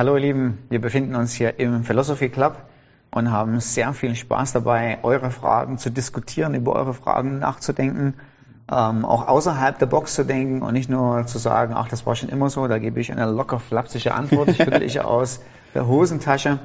[0.00, 2.56] Hallo ihr Lieben, wir befinden uns hier im Philosophy Club
[3.10, 8.14] und haben sehr viel Spaß dabei, eure Fragen zu diskutieren, über eure Fragen nachzudenken,
[8.70, 12.14] ähm, auch außerhalb der Box zu denken und nicht nur zu sagen, ach, das war
[12.14, 14.50] schon immer so, da gebe ich eine locker flapsige Antwort,
[14.82, 15.40] ich aus
[15.74, 16.60] der Hosentasche.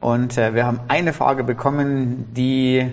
[0.00, 2.90] Und äh, wir haben eine Frage bekommen, die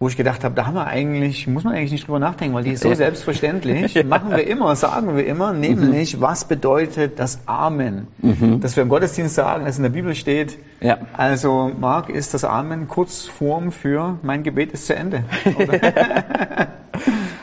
[0.00, 2.64] wo ich gedacht habe, da haben wir eigentlich, muss man eigentlich nicht drüber nachdenken, weil
[2.64, 3.94] die ist so selbstverständlich.
[3.94, 4.02] ja.
[4.02, 6.20] Machen wir immer, sagen wir immer, nämlich, mhm.
[6.20, 8.08] was bedeutet das Amen?
[8.18, 8.60] Mhm.
[8.60, 10.58] Dass wir im Gottesdienst sagen, dass in der Bibel steht.
[10.80, 10.98] Ja.
[11.12, 15.24] Also, Marc, ist das Amen Kurzform für mein Gebet ist zu Ende?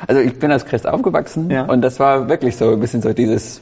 [0.08, 1.64] also, ich bin als Christ aufgewachsen ja.
[1.64, 3.62] und das war wirklich so ein bisschen so dieses,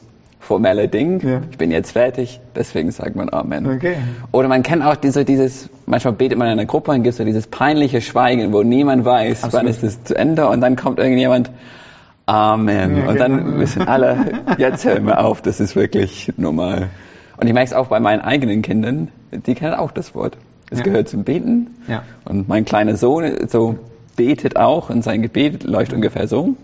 [0.50, 1.20] formelle Ding.
[1.20, 1.42] Ja.
[1.48, 3.76] Ich bin jetzt fertig, deswegen sagt man Amen.
[3.76, 3.94] Okay.
[4.32, 7.24] Oder man kennt auch diese, dieses, manchmal betet man in einer Gruppe und gibt so
[7.24, 9.54] dieses peinliche Schweigen, wo niemand weiß, Absolut.
[9.54, 11.52] wann ist es zu Ende und dann kommt irgendjemand
[12.26, 12.96] Amen.
[12.96, 13.58] Ja, und dann genau.
[13.60, 16.88] wissen alle, jetzt hören wir auf, das ist wirklich normal.
[17.36, 20.36] Und ich merke es auch bei meinen eigenen Kindern, die kennen auch das Wort.
[20.68, 20.84] Es ja.
[20.84, 21.76] gehört zum Beten.
[21.86, 22.02] Ja.
[22.24, 23.78] Und mein kleiner Sohn so
[24.16, 26.56] betet auch und sein Gebet läuft ungefähr so.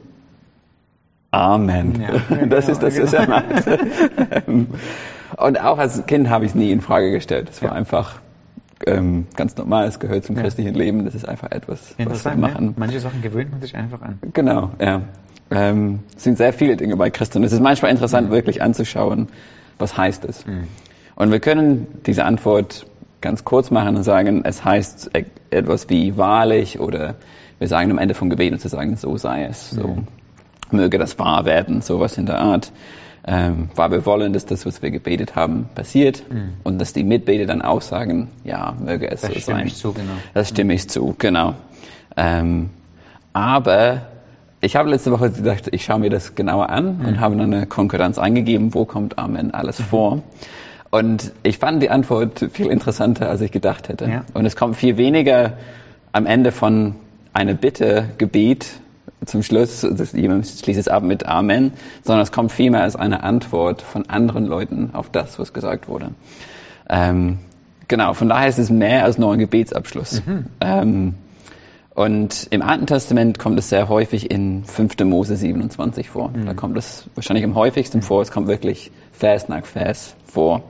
[1.36, 2.00] Amen.
[2.00, 3.44] Ja, das ist das, was er macht.
[5.36, 7.50] Und auch als Kind habe ich es nie in Frage gestellt.
[7.50, 7.76] Es war ja.
[7.76, 8.20] einfach
[8.86, 12.66] ähm, ganz normal, es gehört zum christlichen Leben, das ist einfach etwas, was wir machen.
[12.66, 12.74] Ne?
[12.76, 14.18] Manche Sachen gewöhnt man sich einfach an.
[14.32, 15.02] Genau, ja.
[15.50, 17.44] Ähm, es sind sehr viele Dinge bei Christen.
[17.44, 18.32] Es ist manchmal interessant, mhm.
[18.32, 19.28] wirklich anzuschauen,
[19.78, 20.46] was heißt es.
[20.46, 20.68] Mhm.
[21.16, 22.86] Und wir können diese Antwort
[23.20, 27.14] ganz kurz machen und sagen, es heißt e-, etwas wie wahrlich oder
[27.58, 29.70] wir sagen am Ende vom Gebet und zu sagen, so sei es.
[29.70, 29.88] So.
[29.88, 30.06] Mhm
[30.72, 32.72] möge das wahr werden, sowas in der Art.
[33.28, 36.54] Ähm, weil wir wollen, dass das, was wir gebetet haben, passiert mhm.
[36.62, 39.68] und dass die Mitbeter dann auch sagen, ja, möge es das so sein.
[39.68, 40.12] Zu, genau.
[40.32, 41.54] Das stimme ich zu, genau.
[42.16, 42.70] Ähm,
[43.32, 44.02] aber
[44.60, 47.04] ich habe letzte Woche gedacht, ich schaue mir das genauer an mhm.
[47.06, 49.84] und habe dann eine Konkurrenz eingegeben, wo kommt Amen alles mhm.
[49.84, 50.22] vor.
[50.90, 54.08] Und ich fand die Antwort viel interessanter, als ich gedacht hätte.
[54.08, 54.24] Ja.
[54.34, 55.54] Und es kommt viel weniger
[56.12, 56.94] am Ende von
[57.32, 58.80] einer Bitte, Gebet,
[59.26, 61.72] zum Schluss, das, jemand schließt es ab mit Amen,
[62.02, 66.12] sondern es kommt vielmehr als eine Antwort von anderen Leuten auf das, was gesagt wurde.
[66.88, 67.38] Ähm,
[67.88, 70.22] genau, von daher ist es mehr als nur ein Gebetsabschluss.
[70.24, 70.46] Mhm.
[70.60, 71.14] Ähm,
[71.94, 74.98] und im Alten Testament kommt es sehr häufig in 5.
[75.04, 76.28] Mose 27 vor.
[76.28, 76.46] Mhm.
[76.46, 78.20] Da kommt es wahrscheinlich am häufigsten vor.
[78.20, 80.62] Es kommt wirklich Vers nach Vers vor.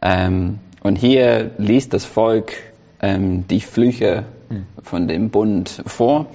[0.00, 2.52] Ähm, und hier liest das Volk
[3.00, 4.66] ähm, die Flüche mhm.
[4.82, 6.26] von dem Bund vor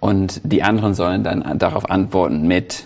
[0.00, 2.84] und die anderen sollen dann darauf antworten mit,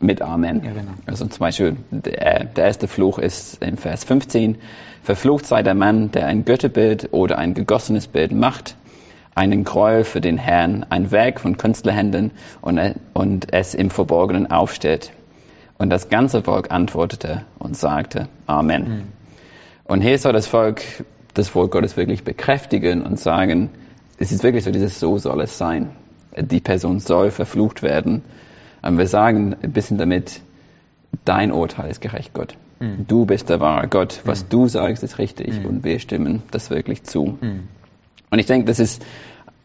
[0.00, 0.62] mit Amen.
[0.64, 0.92] Ja, genau.
[1.06, 4.58] Also zum Beispiel der, der erste Fluch ist in Vers 15.
[5.02, 8.76] Verflucht sei der Mann, der ein Götterbild oder ein gegossenes Bild macht,
[9.34, 12.80] einen Gräuel für den Herrn, ein Werk von Künstlerhänden und,
[13.14, 15.12] und es im Verborgenen aufsteht.
[15.76, 18.88] Und das ganze Volk antwortete und sagte Amen.
[18.88, 19.02] Mhm.
[19.86, 20.82] Und hier soll das Volk
[21.34, 23.70] das Wort Gottes wirklich bekräftigen und sagen,
[24.18, 25.90] es ist wirklich so dieses So soll es sein
[26.36, 28.22] die Person soll verflucht werden.
[28.82, 30.40] Wir sagen ein bisschen damit,
[31.24, 32.56] dein Urteil ist gerecht, Gott.
[32.80, 33.06] Mhm.
[33.06, 34.20] Du bist der wahre Gott.
[34.24, 34.48] Was mhm.
[34.50, 35.66] du sagst, ist richtig mhm.
[35.66, 37.38] und wir stimmen das wirklich zu.
[37.40, 37.68] Mhm.
[38.30, 39.04] Und ich denke, das ist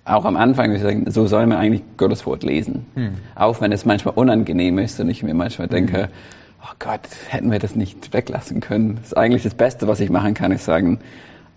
[0.06, 2.86] auch am Anfang, wir sagen, so soll man eigentlich Gottes Wort lesen.
[2.96, 3.14] Mhm.
[3.36, 5.72] Auch wenn es manchmal unangenehm ist und ich mir manchmal mhm.
[5.72, 6.10] denke,
[6.62, 8.96] oh Gott, hätten wir das nicht weglassen können.
[8.96, 11.00] Das ist eigentlich das Beste, was ich machen kann, ist sagen,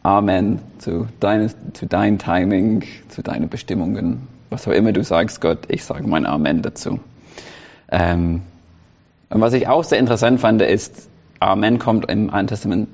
[0.02, 5.60] Amen zu, deines, zu deinem Timing, zu deinen Bestimmungen was auch immer du sagst, Gott,
[5.68, 7.00] ich sage mein Amen dazu.
[7.90, 8.42] Ähm,
[9.30, 11.08] und was ich auch sehr interessant fand, ist,
[11.40, 12.88] Amen kommt im Alten Testament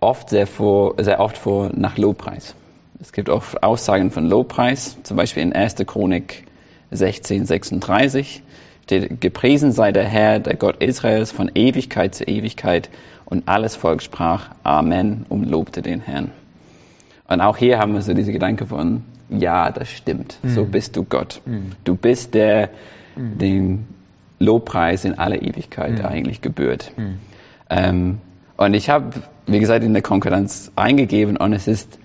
[0.00, 2.54] oft sehr, vor, sehr oft vor nach Lobpreis.
[3.00, 5.76] Es gibt auch Aussagen von Lobpreis, zum Beispiel in 1.
[5.86, 6.44] Chronik
[6.90, 8.42] 16, 36
[8.84, 12.90] steht, gepriesen sei der Herr, der Gott Israels, von Ewigkeit zu Ewigkeit
[13.24, 16.30] und alles Volk sprach Amen und lobte den Herrn.
[17.26, 19.02] Und auch hier haben wir so diese Gedanke von,
[19.40, 20.38] ja, das stimmt.
[20.42, 20.48] Mhm.
[20.50, 21.40] So bist du Gott.
[21.44, 21.72] Mhm.
[21.84, 22.70] Du bist der,
[23.16, 23.38] mhm.
[23.38, 23.84] dem
[24.38, 26.04] Lobpreis in aller Ewigkeit mhm.
[26.04, 26.92] eigentlich gebührt.
[26.96, 27.18] Mhm.
[27.70, 28.18] Ähm,
[28.56, 29.10] und ich habe,
[29.46, 31.98] wie gesagt, in der Konkurrenz eingegeben und es ist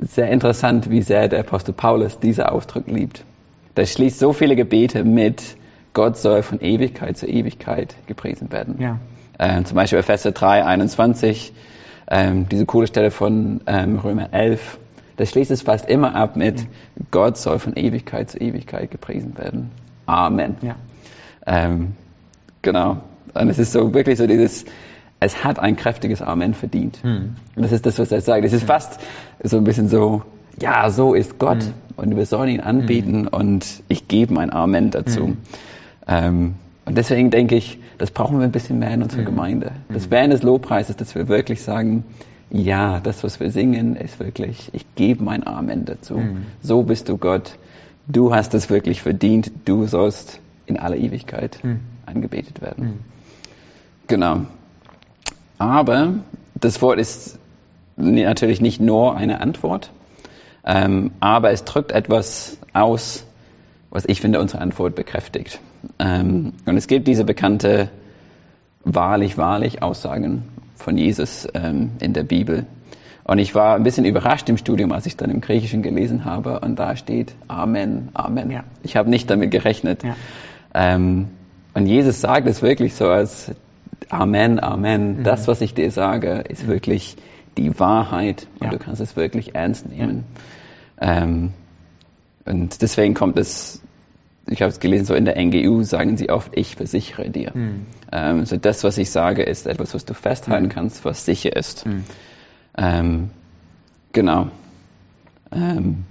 [0.00, 3.24] sehr interessant, wie sehr der Apostel Paulus diesen Ausdruck liebt.
[3.76, 5.56] Der schließt so viele Gebete mit,
[5.94, 8.76] Gott soll von Ewigkeit zu Ewigkeit gepriesen werden.
[8.80, 8.98] Ja.
[9.38, 11.52] Ähm, zum Beispiel Epheser 3, 21,
[12.10, 14.78] ähm, diese coole Stelle von ähm, Römer 11,
[15.18, 16.66] das schließt es fast immer ab mit,
[17.10, 19.70] Gott soll von Ewigkeit zu Ewigkeit gepriesen werden.
[20.06, 20.56] Amen.
[20.62, 20.76] Ja.
[21.46, 21.92] Ähm,
[22.62, 22.98] genau.
[23.34, 24.64] Und es ist so wirklich so dieses,
[25.20, 27.02] es hat ein kräftiges Amen verdient.
[27.02, 27.34] Hm.
[27.56, 28.44] Und das ist das, was er sagt.
[28.44, 28.68] Es ist hm.
[28.68, 29.00] fast
[29.42, 30.22] so ein bisschen so,
[30.60, 31.72] ja, so ist Gott hm.
[31.96, 33.28] und wir sollen ihn anbieten hm.
[33.28, 35.26] und ich gebe mein Amen dazu.
[35.26, 35.36] Hm.
[36.06, 36.54] Ähm,
[36.84, 39.72] Und deswegen denke ich, das brauchen wir ein bisschen mehr in unserer Gemeinde.
[39.92, 42.04] Das während des Lobpreises, dass wir wirklich sagen,
[42.50, 46.20] ja, das, was wir singen, ist wirklich, ich gebe mein Amen dazu.
[46.62, 47.58] So bist du Gott.
[48.06, 49.50] Du hast es wirklich verdient.
[49.64, 51.60] Du sollst in aller Ewigkeit
[52.06, 53.00] angebetet werden.
[54.06, 54.46] Genau.
[55.58, 56.14] Aber
[56.54, 57.38] das Wort ist
[57.96, 59.90] natürlich nicht nur eine Antwort,
[60.64, 63.24] ähm, aber es drückt etwas aus,
[63.90, 65.60] was ich finde unsere Antwort bekräftigt.
[65.98, 67.90] Ähm, und es gibt diese bekannte
[68.84, 70.44] wahrlich, wahrlich Aussagen
[70.78, 72.66] von Jesus ähm, in der Bibel.
[73.24, 76.60] Und ich war ein bisschen überrascht im Studium, als ich dann im Griechischen gelesen habe
[76.60, 78.50] und da steht Amen, Amen.
[78.50, 78.64] Ja.
[78.82, 80.02] Ich habe nicht damit gerechnet.
[80.02, 80.16] Ja.
[80.72, 81.28] Ähm,
[81.74, 83.52] und Jesus sagt es wirklich so als
[84.08, 85.18] Amen, Amen.
[85.18, 85.24] Mhm.
[85.24, 87.16] Das, was ich dir sage, ist wirklich
[87.58, 88.70] die Wahrheit und Ja.
[88.70, 90.24] du kannst es wirklich ernst nehmen.
[91.00, 91.52] Ähm,
[92.46, 93.82] und deswegen kommt es,
[94.50, 97.52] ich habe es gelesen, so in der NGU sagen sie oft, ich versichere dir.
[97.54, 97.86] Mhm.
[98.10, 101.84] Ähm, so das, was ich sage, ist etwas, was du festhalten kannst, was sicher ist.
[102.76, 103.30] Ähm,
[104.12, 104.48] genau.
[105.52, 106.04] Ähm,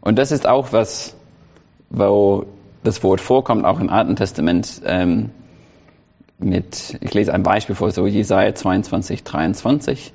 [0.00, 1.16] und das ist auch was,
[1.90, 2.46] wo
[2.84, 4.82] das Wort vorkommt, auch im Alten Testament.
[4.84, 5.30] Ähm,
[6.38, 10.12] mit, ich lese ein Beispiel vor, so Jesaja 22, 23.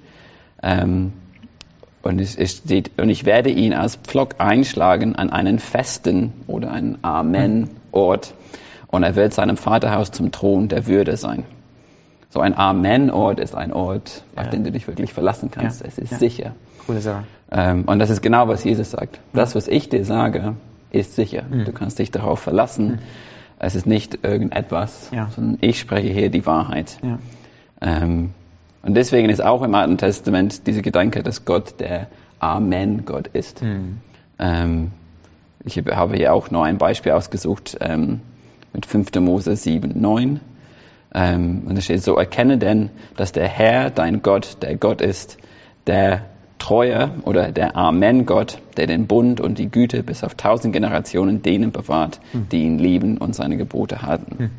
[0.63, 1.13] Ähm,
[2.03, 6.71] und es, es steht, und ich werde ihn als Pflock einschlagen an einen festen oder
[6.71, 8.33] einen Amen-Ort.
[8.88, 11.44] Und er wird seinem Vaterhaus zum Thron der Würde sein.
[12.30, 14.51] So ein Amen-Ort ist ein Ort, auf Ja.
[14.51, 15.81] den du dich wirklich verlassen kannst.
[15.81, 15.88] Ja.
[15.88, 16.18] Es ist Ja.
[16.18, 16.51] sicher.
[16.86, 17.24] Coole Sache.
[17.51, 19.19] Ähm, und das ist genau, was Jesus sagt.
[19.33, 20.56] Das, was ich dir sage,
[20.92, 21.44] ist sicher.
[21.50, 21.65] Mhm.
[21.65, 23.00] Du kannst dich darauf verlassen.
[23.59, 26.98] Es ist nicht irgendetwas, sondern ich spreche hier die Wahrheit.
[27.03, 27.19] Ja.
[27.81, 28.31] Ähm,
[28.83, 32.07] und deswegen ist auch im Alten Testament dieser Gedanke, dass Gott der
[32.39, 33.62] Amen-Gott ist.
[33.62, 33.98] Mhm.
[34.39, 34.92] Ähm,
[35.63, 38.22] ich habe hier auch noch ein Beispiel ausgesucht ähm,
[38.74, 39.13] mit 5.
[39.19, 40.39] Mose 7, 9.
[41.13, 45.38] Ähm, und da steht so, erkenne denn, dass der Herr, dein Gott, der Gott ist,
[45.86, 46.25] der
[46.57, 51.72] Treue oder der Amen-Gott, der den Bund und die Güte bis auf tausend Generationen denen
[51.72, 52.19] bewahrt,
[52.51, 54.51] die ihn lieben und seine Gebote halten.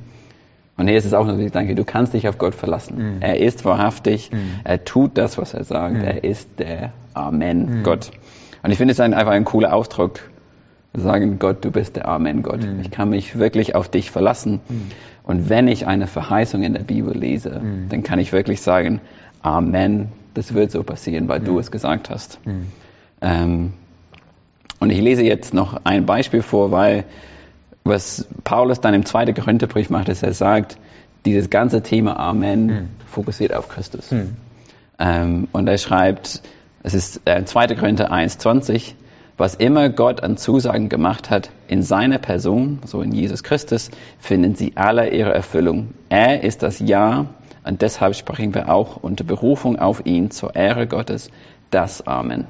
[0.83, 3.19] Und hier ist es auch noch, ich denke, du kannst dich auf Gott verlassen.
[3.21, 4.33] Er ist wahrhaftig,
[4.65, 8.11] er tut das, was er sagt, er ist der Amen-Gott.
[8.65, 10.19] Und ich finde es ein, einfach ein cooler Ausdruck,
[10.93, 12.65] sagen, Gott, du bist der Amen-Gott.
[12.83, 14.59] Ich kann mich wirklich auf dich verlassen.
[15.23, 19.01] Und wenn ich eine Verheißung in der Bibel lese, dann kann ich wirklich sagen,
[19.41, 22.41] Amen, das wird so passieren, weil du es gesagt hast.
[23.21, 23.73] Ähm,
[24.81, 27.05] und ich lese jetzt noch ein Beispiel vor, weil
[27.85, 30.79] was Paulus dann im zweiten Korintherbrief macht, ist, er sagt,
[31.25, 34.09] dieses ganze Thema Amen fokussiert auf Christus.
[34.99, 36.43] Ähm, und er schreibt,
[36.83, 37.69] es ist äh, 2.
[37.77, 38.95] Korinther 1,20,
[39.37, 44.55] was immer Gott an Zusagen gemacht hat, in seiner Person, so in Jesus Christus, finden
[44.55, 45.95] sie alle ihre Erfüllung.
[46.09, 47.27] Er ist das Ja
[47.65, 51.31] und deshalb sprechen wir auch unter Berufung auf ihn zur Ehre Gottes
[51.71, 52.47] das Amen.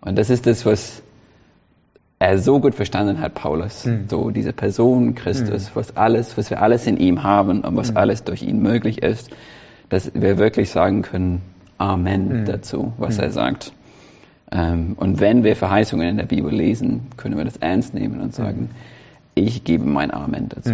[0.00, 1.02] Und das ist das, was
[2.24, 3.86] er so gut verstanden hat, Paulus.
[4.08, 8.24] So diese Person Christus, was alles, was wir alles in ihm haben und was alles
[8.24, 9.30] durch ihn möglich ist,
[9.88, 11.42] dass wir wirklich sagen können,
[11.76, 13.72] Amen dazu, was er sagt.
[14.52, 18.34] Ähm, und wenn wir Verheißungen in der Bibel lesen, können wir das ernst nehmen und
[18.34, 18.70] sagen,
[19.34, 20.70] ich gebe mein Amen dazu.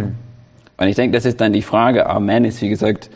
[0.77, 2.07] Und ich denke, das ist dann die Frage.
[2.07, 3.09] Amen ist, wie gesagt,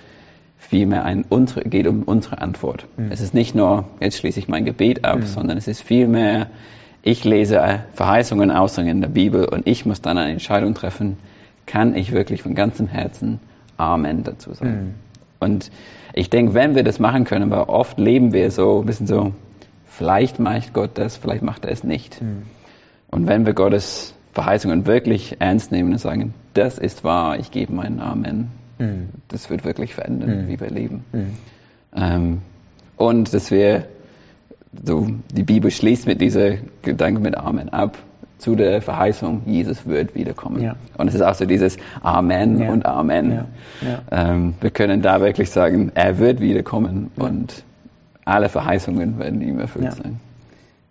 [0.57, 2.87] vielmehr ein unsere, geht um unsere Antwort.
[3.11, 6.47] Es ist nicht nur, jetzt schließe ich mein Gebet ab, sondern es ist vielmehr,
[7.05, 11.17] ich lese Verheißungen, Aussagen in der Bibel und ich muss dann eine Entscheidung treffen,
[11.65, 13.39] kann ich wirklich von ganzem Herzen
[13.77, 14.95] Amen dazu sagen.
[15.39, 15.71] Und
[16.13, 19.33] ich denke, wenn wir das machen können, weil oft leben wir so ein bisschen so,
[19.85, 22.19] vielleicht macht Gott das, vielleicht macht er es nicht.
[23.11, 27.71] Und wenn wir Gottes Verheißungen wirklich ernst nehmen und sagen, das ist wahr, ich gebe
[27.73, 28.49] meinen Amen,
[29.27, 31.03] das wird wirklich verändern, wie wir leben.
[31.95, 32.41] Ähm,
[32.97, 33.87] und dass wir,
[34.83, 37.97] so die Bibel schließt mit dieser Gedanke mit Amen ab,
[38.37, 40.61] zu der Verheißung, Jesus wird wiederkommen.
[40.61, 40.75] Ja.
[40.97, 42.69] Und es ist auch so dieses Amen Ja.
[42.69, 43.45] und Amen.
[43.81, 44.01] Ja.
[44.11, 47.63] Ähm, wir können da wirklich sagen, er wird wiederkommen und
[48.25, 50.19] alle Verheißungen werden ihm erfüllt sein.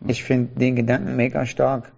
[0.06, 1.92] Ich finde den Gedanken mega stark.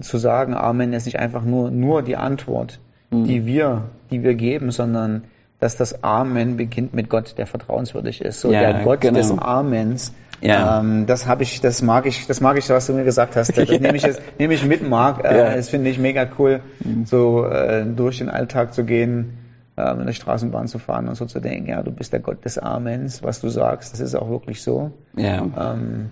[0.00, 2.80] Zu sagen, Amen ist nicht einfach nur, nur die Antwort,
[3.10, 3.24] Mhm.
[3.24, 5.24] die wir, die wir geben, sondern
[5.58, 8.40] dass das Amen beginnt mit Gott, der vertrauenswürdig ist.
[8.40, 9.18] So der Gott genau.
[9.18, 10.12] des Amens.
[10.40, 10.80] Ja.
[10.80, 13.56] Ähm, das habe ich, das mag ich, das mag ich, was du mir gesagt hast.
[13.56, 13.78] Das Ja.
[13.80, 15.24] nehme ich jetzt, nehme ich mit, Marc.
[15.24, 15.50] Äh, Ja.
[15.50, 15.56] Mhm.
[15.56, 16.60] Das finde ich mega cool,
[17.04, 19.36] so äh, durch den Alltag zu gehen,
[19.76, 22.44] äh, in der Straßenbahn zu fahren und so zu denken, ja, du bist der Gott
[22.44, 24.92] des Amens, was du sagst, das ist auch wirklich so.
[25.16, 25.46] Ja.
[25.58, 26.10] Ähm,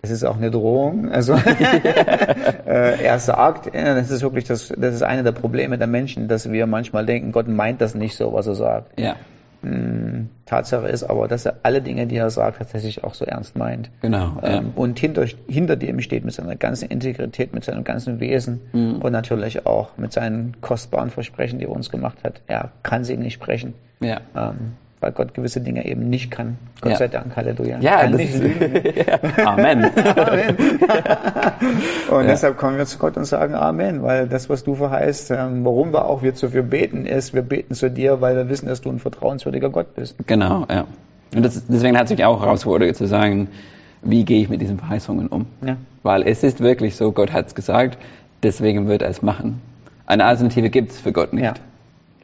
[0.00, 1.10] Das ist auch eine Drohung.
[1.10, 1.34] Also
[2.66, 6.28] äh, er sagt, äh, das ist wirklich das, das ist eine der Probleme der Menschen,
[6.28, 8.98] dass wir manchmal denken, Gott meint das nicht so, was er sagt.
[9.00, 9.16] Ja.
[9.62, 13.56] Hm, Tatsache ist aber, dass er alle Dinge, die er sagt, tatsächlich auch so ernst
[13.56, 13.90] meint.
[14.02, 14.38] Genau.
[14.42, 14.58] Ja.
[14.58, 18.96] Ähm, und hinter, hinter dem steht mit seiner ganzen Integrität, mit seinem ganzen Wesen Mhm.
[19.02, 22.40] und natürlich auch mit seinen kostbaren Versprechen, die er uns gemacht hat.
[22.46, 24.20] Er kann sie nicht sprechen, Ja.
[24.36, 26.58] ähm, weil Gott gewisse Dinge eben nicht kann.
[26.80, 26.98] Gott Ja.
[26.98, 27.78] sei Dank, Halleluja.
[27.80, 28.82] Ja, kann nicht ist, lügen.
[29.46, 29.84] Amen.
[30.16, 30.56] Amen.
[32.10, 32.22] und Ja.
[32.26, 35.92] deshalb kommen wir zu Gott und sagen Amen, weil das, was du verheißt, ähm, warum
[35.92, 38.80] wir auch wir zu dir beten, ist, wir beten zu dir, weil wir wissen, dass
[38.80, 40.16] du ein vertrauenswürdiger Gott bist.
[40.26, 40.84] Genau, ja.
[41.34, 43.48] Und das, deswegen hat sich auch herausgefordert zu sagen,
[44.02, 45.46] wie gehe ich mit diesen Verheißungen um?
[45.64, 45.76] Ja.
[46.02, 47.98] Weil es ist wirklich so, Gott hat es gesagt,
[48.42, 49.60] deswegen wird er es machen.
[50.06, 51.44] Eine Alternative gibt es für Gott nicht.
[51.44, 51.54] Ja.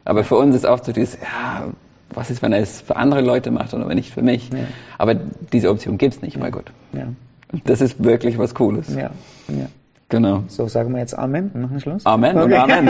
[0.05, 1.65] Aber für uns ist oft so dieses, ja,
[2.13, 4.49] was ist, wenn er es für andere Leute macht oder wenn nicht für mich?
[4.49, 4.59] Ja.
[4.97, 6.71] Aber diese Option gibt es nicht bei Gott.
[6.93, 7.07] Ja,
[7.51, 8.93] Und das ist wirklich was Cooles.
[8.93, 9.11] ja,
[9.49, 9.67] ja.
[10.09, 10.43] Genau.
[10.47, 12.05] So, sagen wir jetzt Amen und machen Schluss.
[12.05, 12.55] Amen und Okay.
[12.57, 12.89] Amen.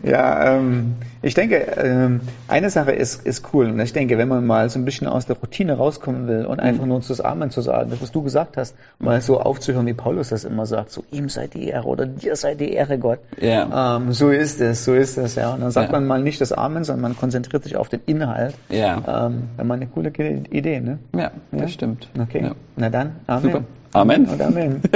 [0.02, 3.66] Ja, ähm, ich denke, ähm, eine Sache ist, ist cool.
[3.66, 6.60] Und ich denke, wenn man mal so ein bisschen aus der Routine rauskommen will und
[6.60, 9.94] einfach nur das Amen zu sagen, das, was du gesagt hast, mal so aufzuhören, wie
[9.94, 13.20] Paulus das immer sagt, so ihm sei die Ehre oder dir sei die Ehre, Gott.
[13.40, 13.96] Ja.
[13.96, 15.54] Ähm, so ist es, so ist es, ja.
[15.54, 15.98] Und dann sagt Ja.
[15.98, 18.54] man mal nicht das Amen, sondern man konzentriert sich auf den Inhalt.
[18.68, 19.26] Ja.
[19.26, 20.98] Ähm, dann mal eine coole Idee, ne?
[21.16, 21.68] Ja, das Ja?
[21.68, 22.08] stimmt.
[22.20, 22.42] Okay.
[22.42, 22.52] Ja.
[22.76, 23.42] Na dann, Amen.
[23.42, 23.64] Super.
[23.92, 24.26] Amen.
[24.26, 24.82] Und Amen.